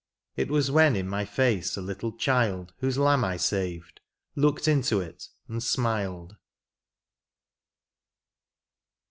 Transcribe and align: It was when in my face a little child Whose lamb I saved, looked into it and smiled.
It 0.35 0.49
was 0.49 0.71
when 0.71 0.95
in 0.95 1.07
my 1.07 1.25
face 1.25 1.77
a 1.77 1.79
little 1.81 2.11
child 2.13 2.73
Whose 2.79 2.97
lamb 2.97 3.23
I 3.23 3.37
saved, 3.37 4.01
looked 4.35 4.67
into 4.67 4.99
it 4.99 5.27
and 5.47 5.61
smiled. 5.61 6.37